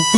[0.00, 0.08] Oke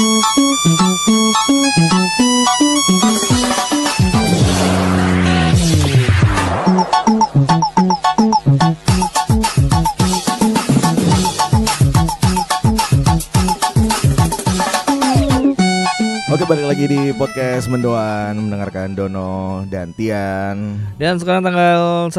[16.46, 20.78] balik lagi di podcast Mendoan mendengarkan Dono dan Tian.
[20.94, 22.14] Dan sekarang tanggal 1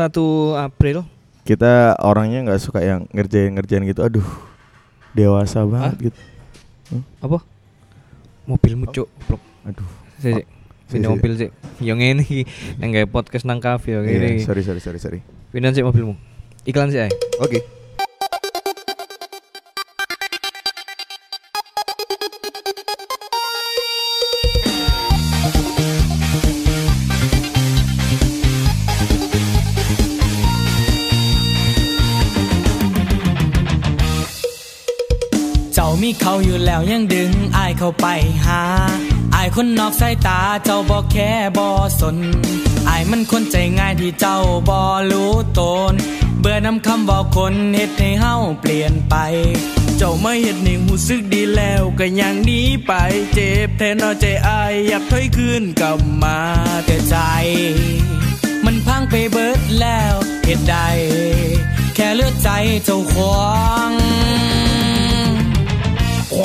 [0.59, 1.07] April.
[1.48, 4.04] Kita orangnya nggak suka yang ngerjain-ngerjain gitu.
[4.04, 4.27] Aduh,
[5.16, 6.20] dewasa banget gitu.
[7.23, 7.53] Apa?
[8.46, 9.07] Mobilmu cuk.
[9.30, 9.41] Blok.
[9.68, 9.88] Aduh.
[10.20, 10.45] Sik, sik.
[10.88, 11.13] Si, Pindah si.
[11.16, 11.49] mobil sih.
[11.80, 12.41] Yang ini iki,
[12.80, 15.20] yang gawe podcast nang kafe ya Iya, sorry sorry sorry sorry.
[15.55, 16.16] Pindah sih mobilmu.
[16.68, 17.08] Iklan sih.
[17.40, 17.63] Oke.
[17.63, 38.08] เเขาอยู่แล้วยังดึงอายเข้าไป
[38.45, 38.62] หา
[39.35, 41.68] อายคนนอกสายตาเจ้าบ่แค่บ่
[41.99, 42.18] สน
[42.90, 44.38] อายมันคนใจง่ายที่เจ้า
[44.70, 44.77] บ่
[45.12, 45.93] รู้ตน
[46.40, 49.15] เบื่อนำคำบอกคนเฮ็ดให้เฮาเปลี่ยนไป
[49.98, 52.91] เจ้าไม่เฮ็ดให้หูสึกดีแล้วก็ยังหนีไป
[53.34, 56.40] เจ็บแทนเอใจอายอยากถอยคืนกลับมา
[56.85, 57.16] แต่ใจ
[58.66, 60.76] มันพังไปเบิดแล้วเหตุใด
[61.95, 62.49] แค่เลือดใจ
[62.85, 63.41] เจ้าขอ
[63.88, 63.90] ง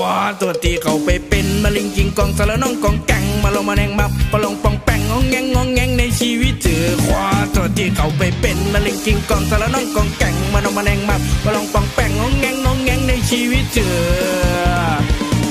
[0.00, 7.24] วาตัวตีเขาไปเป็นมาลิงกิงกองสารน้องกองแกงมาลงมาแนงมับปลงปองแปงงองแงงงองแงงในชีวิตเจอขวา
[7.54, 13.96] ตัวตีเขาไปเป็นมาลิงกิงกองสารน้องกองแกงมาลงมาแนงมับปลงปองแปงงองแงงงองแงงในชีวิตเจอ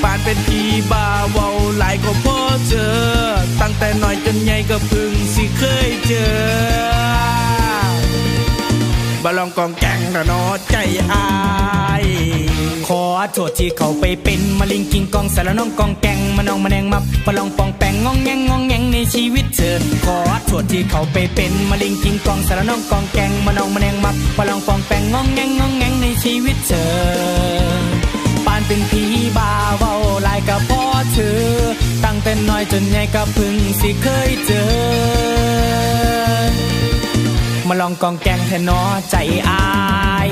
[0.04, 0.61] ปานเป็นพี
[0.92, 2.95] บาเวาหลายก็พอเจอ
[3.61, 7.56] ตั้งแต่น้อยจนใหญ่ก็เพึ่งสิเคยเจอ
[9.30, 10.75] บาลองกองแกงระนอใจ
[11.11, 11.25] อา
[12.03, 12.06] ย
[12.88, 13.02] ขอ
[13.33, 26.88] โทษที่เขาไปเป็นมาลิงกิงกองสารน้องกองแกงมาน้องมาแนงมับปะลองปองแปงงองแงงงองแงงในชีวิตเธอขอโทษที่เขาไปเป็นมาลิงกิงกองสารน้องกองแกงมาน้องมาแนงมับปะลองปองแปงงองแงงงองแงงในชีวิตเธอ
[28.45, 29.04] ปานเป็นผี
[29.38, 29.94] บาเวา
[30.27, 30.83] ลายกับพ่อ
[31.14, 31.39] เธอ
[32.04, 36.17] ตั้งแต่น้อยจนใหญ่ก็เพึ่งสิเคยเจอ
[37.67, 39.16] มาลองกองแกงเทนนอใจ
[39.50, 39.64] อา
[40.28, 40.32] ย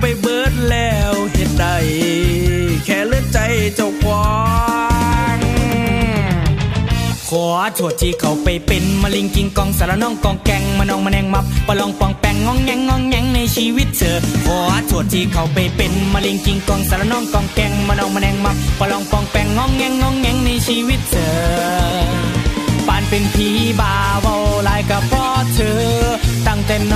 [0.00, 1.66] ไปเบิดแล้วเหตุใด
[2.84, 3.38] แค่เลือดใจ
[3.74, 4.26] เจ้าควา
[5.36, 5.38] ง
[7.28, 21.30] ขอโทษที่เขาไปเป็นมาลิงกิงกองสารน้องกองแกงมานองมาแนงมับปลองปองแปงงองแงงงองแงงในชีวิตเธอขอโทษที่เขาไปเป็นมาลิงกิงกองสารน้องกองแกงมานองมาแนงมับปลองปองแปงงองแงงงองแงงในชีวิตเธอ
[22.86, 23.48] ปานเป็นผี
[23.80, 24.34] บาเว้า
[24.68, 25.43] ลายกับพ่อเธอตั้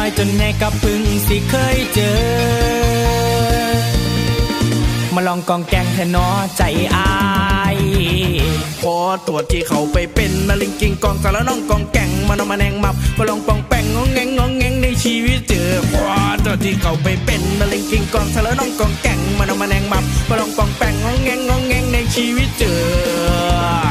[0.09, 2.17] งแต่น้อยจนใหญ่กับพึ่งสิเคยเจอ
[5.15, 6.63] มาลองกองแกงแทนนอใจ
[6.97, 7.11] อา
[7.75, 7.79] ย
[8.83, 16.07] พอตรวจที่เขาไปเป็นมาลิงกิงกองสารน้องกองแกงมานอมาแนงมับมาลองปองแปงงองแงงงองแงงในชีวิตเจอพอ
[16.45, 23.88] ตรวจที่เขาไปเป็นมาลิงกิงกองสารน้องกองแกงมานอมาแนงมับมาลองปองแปงงองแงงงองแงงในชีวิตเจอ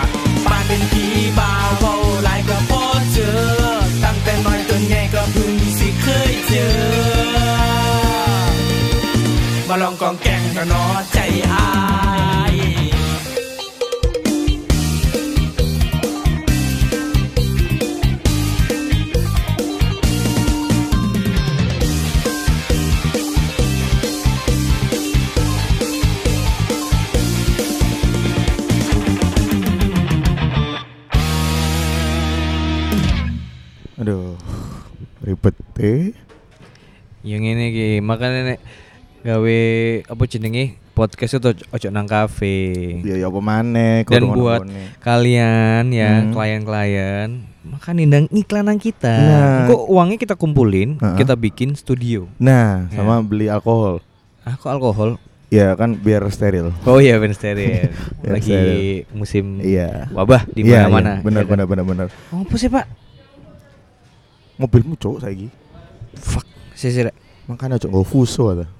[35.27, 36.15] Ribet eh.
[37.21, 38.59] Yang ini ki makanya nek
[39.19, 39.59] gawe
[40.07, 40.63] apa jenenge
[40.93, 42.95] podcast itu ojo- nang kafe.
[43.03, 44.63] Ya ya apa maneh Dan buat
[45.03, 46.31] kalian ya Hmm.
[46.31, 47.29] klien-klien
[47.61, 49.11] maka nindang iklanan kita.
[49.11, 49.67] Nah.
[49.67, 51.17] Kok uangnya kita kumpulin, Heeh.
[51.19, 52.31] kita bikin studio.
[52.39, 52.95] Nah, Ya.
[52.95, 53.99] sama beli alkohol.
[54.41, 55.19] Ah kok alkohol?
[55.49, 56.71] Ya kan biar steril.
[56.83, 57.91] Oh iya bener steril.
[58.23, 59.11] Lagi steril.
[59.11, 60.07] musim Iya.
[60.09, 61.19] wabah di Iya, mana-mana.
[61.19, 61.51] iya, Benar ya kan?
[61.51, 62.07] benar benar benar.
[62.31, 62.87] Oh, apa sih, Pak?
[64.57, 65.49] Mobilmu cowok saiki.
[66.17, 66.45] Fuck.
[66.73, 67.05] Sih sih.
[67.45, 68.65] Makanya cowok fuso ada.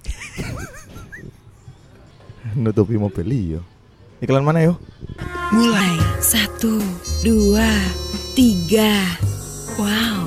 [2.57, 3.61] Nutupi mobil iya.
[4.17, 4.81] Iklan mana yo?
[5.53, 6.81] Mulai satu,
[7.21, 7.69] dua,
[8.33, 8.97] tiga.
[9.77, 10.25] Wow,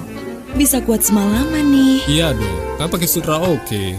[0.55, 1.99] bisa kuat semalaman nih.
[2.07, 3.99] Iya dong, kan pakai sutra oke.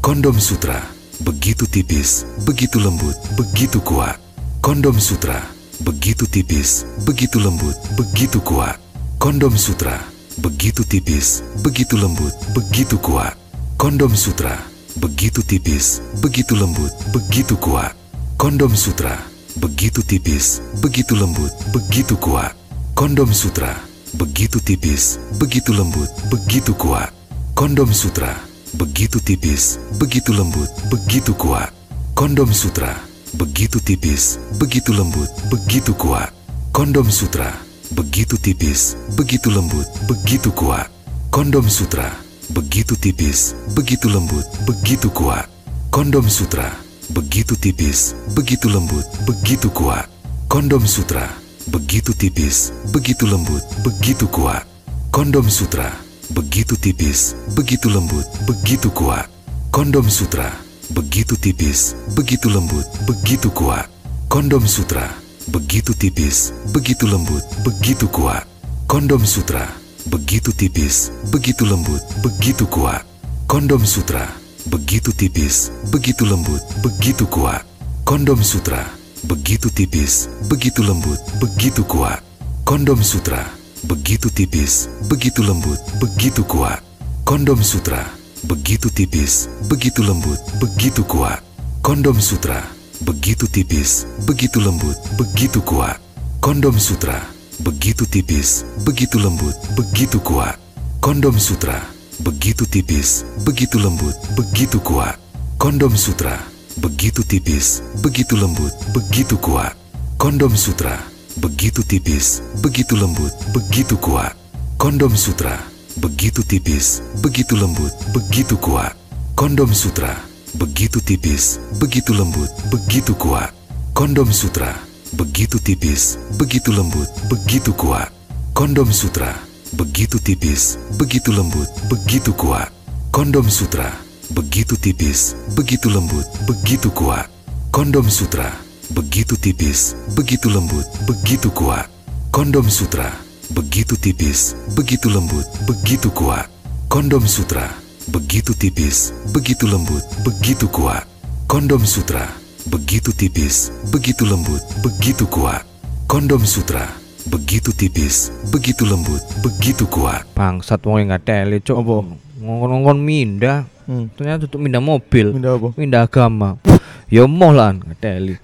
[0.00, 0.80] Kondom Sutra,
[1.20, 4.16] begitu tipis, begitu lembut, begitu kuat.
[4.64, 5.36] Kondom Sutra,
[5.84, 8.80] begitu tipis, begitu lembut, begitu kuat.
[9.20, 10.00] Kondom Sutra,
[10.38, 13.34] begitu tipis, begitu lembut, begitu kuat.
[13.78, 14.58] Kondom Sutra,
[14.98, 17.94] begitu tipis, begitu lembut, begitu kuat.
[18.38, 19.18] Kondom Sutra,
[19.58, 22.54] begitu tipis, begitu lembut, begitu kuat.
[22.94, 23.74] Kondom Sutra,
[24.14, 27.10] begitu tipis, begitu lembut, begitu kuat.
[27.54, 28.38] Kondom Sutra,
[28.78, 31.74] begitu tipis, begitu lembut, begitu kuat.
[32.14, 32.94] Kondom Sutra,
[33.34, 36.30] begitu tipis, begitu lembut, begitu kuat.
[36.70, 37.50] Kondom Sutra,
[37.92, 40.90] begitu tipis, begitu lembut, begitu kuat.
[41.30, 42.12] Kondom Sutra,
[42.52, 45.48] begitu tipis, begitu lembut, begitu kuat.
[45.90, 46.72] Kondom Sutra,
[47.12, 50.08] begitu tipis, begitu lembut, begitu kuat.
[50.48, 51.28] Kondom Sutra,
[51.68, 54.64] begitu tipis, begitu lembut, begitu kuat.
[55.12, 55.92] Kondom Sutra,
[56.32, 59.28] begitu tipis, begitu lembut, begitu kuat.
[59.72, 60.52] Kondom Sutra,
[60.92, 63.88] begitu tipis, begitu lembut, begitu kuat.
[64.28, 65.08] Kondom Sutra,
[65.48, 68.44] begitu tipis, begitu lembut, begitu kuat.
[68.88, 69.68] Kondom Sutra,
[70.08, 73.04] begitu tipis, begitu lembut, begitu kuat.
[73.48, 74.28] Kondom Sutra,
[74.68, 77.64] begitu tipis, begitu lembut, begitu kuat.
[78.04, 78.84] Kondom Sutra,
[79.24, 82.20] begitu tipis, begitu lembut, begitu kuat.
[82.64, 83.48] Kondom Sutra,
[83.88, 86.84] begitu tipis, begitu lembut, begitu kuat.
[87.24, 88.04] Kondom Sutra,
[88.44, 91.40] begitu tipis, begitu lembut, begitu kuat.
[91.80, 92.60] Kondom Sutra,
[93.08, 95.96] begitu tipis, begitu lembut, begitu kuat.
[96.44, 97.24] Kondom Sutra,
[97.64, 100.60] begitu tipis, begitu lembut, begitu kuat.
[101.00, 101.80] Kondom Sutra,
[102.20, 105.16] begitu tipis, begitu lembut, begitu kuat.
[105.56, 106.36] Kondom Sutra,
[106.76, 109.72] begitu tipis, begitu lembut, begitu kuat.
[110.20, 111.00] Kondom Sutra,
[111.40, 114.36] begitu tipis, begitu lembut, begitu kuat.
[114.76, 115.56] Kondom Sutra,
[115.96, 118.92] begitu tipis, begitu lembut, begitu kuat.
[119.32, 123.52] Kondom Sutra, begitu tipis, begitu lembut, begitu kuat.
[123.92, 124.72] Kondom Sutra,
[125.12, 128.08] begitu tipis, begitu lembut, begitu kuat.
[128.54, 129.34] Kondom Sutra,
[129.74, 132.70] begitu tipis, begitu lembut, begitu kuat.
[133.10, 133.90] Kondom Sutra,
[134.30, 137.26] begitu tipis, begitu lembut, begitu kuat.
[137.74, 138.48] Kondom Sutra,
[138.94, 141.90] begitu tipis, begitu lembut, begitu kuat.
[142.30, 143.12] Kondom Sutra,
[143.50, 146.46] begitu tipis, begitu lembut, begitu kuat.
[146.88, 147.68] Kondom Sutra,
[148.08, 151.04] begitu tipis, begitu lembut, begitu kuat.
[151.48, 152.28] Kondom Sutra,
[152.68, 155.64] begitu tipis, begitu lembut, begitu kuat.
[156.08, 156.88] Kondom Sutra,
[157.28, 160.24] begitu tipis, begitu lembut, begitu kuat.
[160.32, 161.76] Bangsat wong yang nggak tele, cok.
[161.76, 161.96] Apa?
[162.38, 163.58] Ngongkon-ngongkon mindah.
[163.88, 164.12] Hmm.
[164.12, 165.32] Ternyata tutup mindah mobil.
[165.32, 165.68] Mindah apa?
[165.76, 166.60] Mindah agama.
[167.08, 168.36] Ya moh lah nggak tele.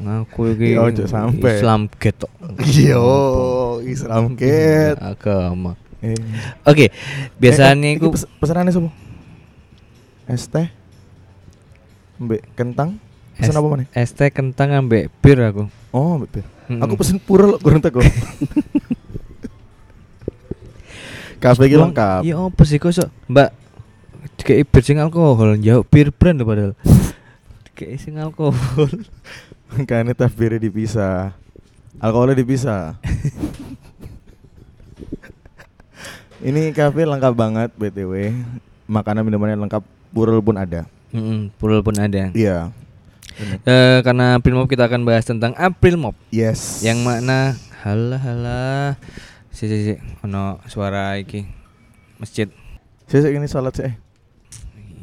[0.00, 0.88] Ngaku iki Ya.
[0.88, 2.32] Islam get tok.
[2.64, 4.96] Yo, Islam ket.
[5.00, 5.76] agama.
[6.06, 6.14] Eh.
[6.62, 6.90] Oke, Eh,
[7.42, 8.90] biasanya eh, iku iki pes- sapa?
[10.30, 10.70] Es teh.
[12.22, 13.02] Mbek kentang.
[13.36, 13.84] Pesan es, apa mana?
[13.92, 15.66] es teh kentang ambek bir aku.
[15.90, 16.44] Oh, mbek bir.
[16.66, 16.82] Mm-mm.
[16.82, 18.02] Aku pesen pura lo kurang teko.
[21.42, 22.20] Kafe iki Wong, lengkap.
[22.24, 23.50] Iya apa sih kok sok Mbak
[24.36, 26.72] Kayak bir sing alkohol jauh bir brand lho padahal.
[27.76, 28.90] Kayak sing alkohol.
[29.76, 31.32] Makanya teh birnya dipisah.
[32.00, 32.94] Alkoholnya dipisah.
[36.44, 38.36] Ini kafe lengkap banget BTW.
[38.86, 40.84] Makanan minumannya lengkap, purul pun ada.
[41.10, 42.28] Heeh, purul pun ada.
[42.36, 42.70] Iya.
[43.64, 46.80] Eh karena April Mop kita akan bahas tentang April Mop Yes.
[46.80, 47.52] yang makna
[47.84, 48.88] halah halah
[49.52, 49.92] si si si
[50.24, 51.44] ono suara iki
[52.16, 52.48] masjid
[53.04, 53.92] saya ini sholat sih.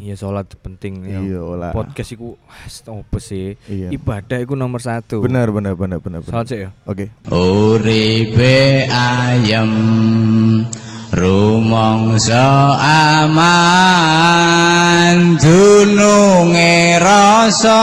[0.04, 1.24] Iya sholat penting ya.
[1.24, 1.72] Iya lah.
[1.72, 2.36] podcast iku
[2.84, 3.88] apa sih Iya.
[3.90, 6.20] ibadah iku nomor satu Benar benar benar benar.
[6.20, 6.28] benar.
[6.28, 7.08] sholat sih ya Oke.
[7.32, 9.72] Uripe ayem
[11.10, 12.44] rumangsa
[14.34, 17.82] aman dununge rasa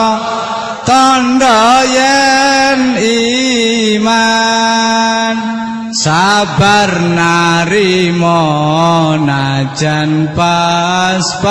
[0.85, 4.30] tandha yen iman
[6.01, 8.41] sabar narimo
[9.21, 11.45] najan pas-pasan.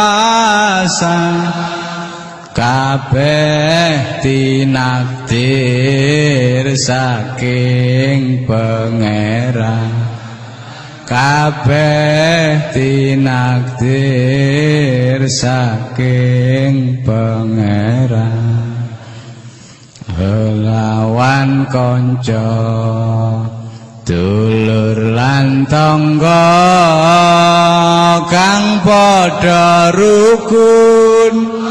[2.49, 5.37] Kabeh tinakdir
[6.75, 9.93] saking pangeran.
[11.05, 13.69] Kabeh tinakdir
[15.29, 18.59] saking pangeran.
[20.19, 22.51] Helawan konco
[24.09, 26.49] Dulur lan tangga
[28.25, 31.61] kang padha rukun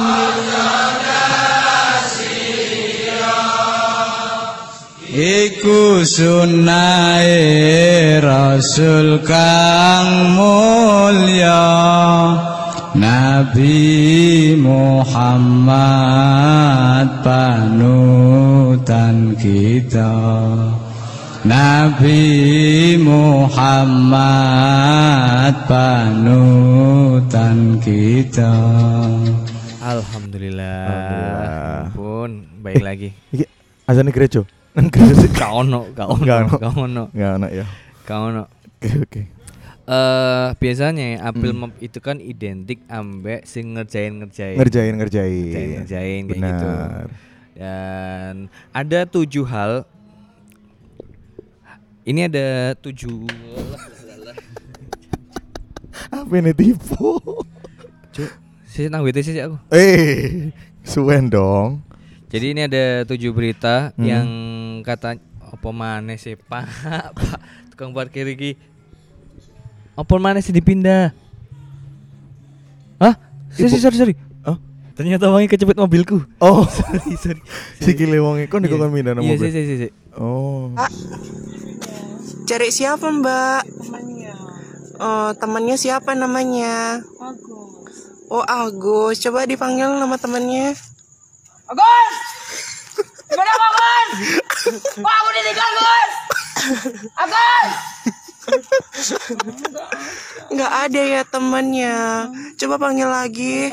[5.19, 7.27] Iku sunai
[8.23, 11.67] Rasul kang mulya
[12.95, 15.59] Nabi Muhammad
[17.27, 20.15] panutan kita.
[21.47, 22.19] Nabi
[22.99, 24.27] Muhammad
[25.71, 28.51] panutan kita
[29.79, 30.83] Alhamdulillah.
[30.91, 31.89] Alhamdulillah.
[31.89, 32.31] Ampun,
[32.61, 33.15] baik lagi.
[33.31, 33.47] Iki
[33.87, 34.43] azane gereja.
[34.75, 35.31] Nang gereja sih.
[35.39, 36.39] Gak ono, gak ono, Gak
[36.77, 37.09] ono.
[37.09, 37.65] gak ono, ya.
[38.05, 38.43] gak ono.
[38.77, 39.23] Oke oke.
[39.89, 41.73] Eh biasanya April Hmm.
[41.81, 45.33] Itu kan identik ambek sing ngerjain ngerjain Ngerjain ngerjain.
[45.49, 46.69] ngerjain, ngerjain kayak gitu.
[47.57, 48.35] Dan
[48.71, 49.87] ada tujuh hal.
[52.09, 53.29] Ini ada tujuh.
[56.09, 57.21] Apa ini tipu?
[58.17, 58.31] Cuk,
[58.65, 59.61] sih nang WTC sih aku.
[59.69, 60.49] Eh,
[60.81, 61.85] suwen dong.
[62.33, 64.05] Jadi ini ada tujuh berita Hmm.
[64.05, 64.29] yang
[64.81, 66.65] kata apa mana sih Pak?
[67.17, 67.39] Pak
[67.73, 68.57] tukang parkir iki.
[69.93, 71.13] Apa mana sih dipindah?
[72.97, 73.15] Hah?
[73.53, 74.15] Sorry, sorry, sorry.
[74.99, 76.27] Ternyata wangi kecepet mobilku.
[76.39, 77.39] Oh, sorry, sorry.
[77.79, 78.75] si gile wonge kon Iya.
[78.75, 79.39] dikon mindah Iya, mobil.
[79.39, 79.91] sih, sih, sih, sih.
[80.13, 80.75] Oh.
[82.45, 83.63] Cari siapa mbak?
[83.63, 84.33] Temannya.
[84.99, 86.99] Oh, temannya siapa namanya?
[87.17, 87.95] Agus.
[88.27, 90.75] Oh Agus, coba dipanggil nama temannya.
[91.65, 92.15] Agus!
[93.25, 94.11] Gimana Agus?
[94.99, 96.13] Wah, aku ditinggal Agus!
[97.15, 97.71] Agus!
[100.49, 101.97] Nggak ada ya temannya.
[102.57, 103.71] Coba panggil lagi.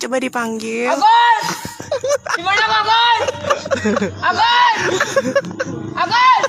[0.00, 0.88] Coba dipanggil.
[0.88, 1.46] Agus!
[2.36, 3.22] Gimana Agus?
[4.24, 4.76] Agus!
[5.94, 6.44] Agus!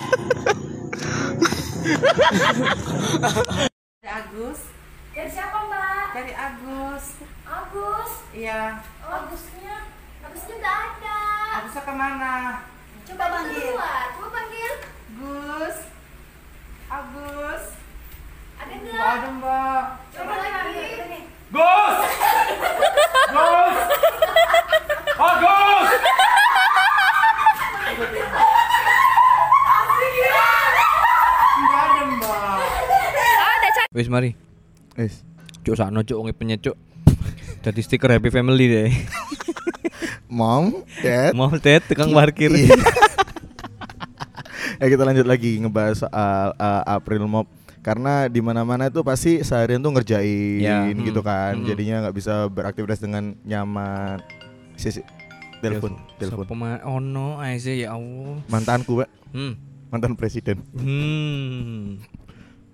[4.01, 4.59] Dari Agus.
[5.11, 6.05] Dari siapa mbak?
[6.15, 7.05] Dari Agus.
[7.43, 8.11] Agus?
[8.31, 8.79] Iya.
[9.03, 9.77] Oh, Agusnya?
[10.23, 11.19] Agusnya nggak ada.
[11.59, 12.33] Agusnya ke mana?
[13.03, 13.75] Coba panggil.
[14.15, 14.73] Coba panggil.
[15.19, 15.90] Gus.
[16.91, 17.63] Agus.
[18.59, 18.91] Ada nggak?
[18.91, 19.83] Nggak ada mbak.
[20.11, 21.23] Coba lagi.
[21.47, 21.97] Gus!
[23.31, 23.75] Gus!
[25.15, 25.89] Agus!
[31.63, 32.59] Nggak ada mbak.
[33.39, 34.35] Ada Wis mari.
[34.99, 35.23] Wis.
[35.63, 36.75] Cuk sakno cuk wong penyet cuk.
[37.63, 38.91] Jadi stiker happy family deh.
[40.27, 41.31] Mom, Dad.
[41.39, 42.51] Mau tet tukang parkir.
[44.81, 47.45] Ya kita lanjut lagi ngebahas soal uh, April Mop
[47.81, 51.53] karena di mana-mana itu pasti seharian tuh ngerjain Ya, gitu mm, kan.
[51.55, 51.65] mm.
[51.69, 54.25] Jadinya nggak bisa beraktivitas dengan nyaman.
[54.73, 55.05] Sisi
[55.61, 56.45] telepon, telepon.
[56.45, 58.41] Siapa ma- Oh no, aja ya Allah.
[58.49, 59.09] Mantanku, Pak.
[59.29, 59.53] Hmm.
[59.93, 60.65] Mantan presiden.
[60.73, 62.01] Hmm.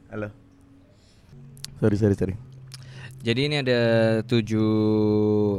[0.07, 0.31] Halo.
[1.77, 2.35] Sorry, sorry, sorry.
[3.19, 3.79] Jadi ini ada
[4.23, 4.71] tujuh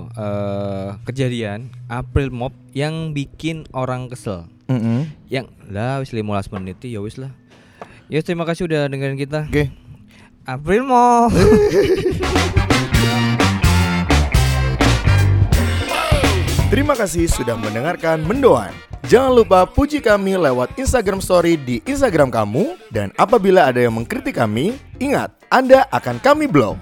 [0.08, 4.48] eh, kejadian April Mop yang bikin orang kesel.
[4.68, 5.08] Mm-mm.
[5.32, 7.32] Yang lah wis 15 menit ya wis lah.
[8.08, 9.48] Ya terima kasih udah dengerin kita.
[9.48, 9.72] Oke.
[10.48, 11.32] April Mop.
[16.68, 18.72] Terima kasih sudah mendengarkan Mendoan.
[19.08, 24.36] Jangan lupa puji kami lewat Instagram Story di Instagram kamu dan apabila ada yang mengkritik
[24.36, 26.76] kami, ingat Anda akan kami blok.